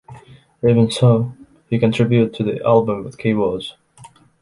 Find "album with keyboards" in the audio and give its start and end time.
2.65-3.75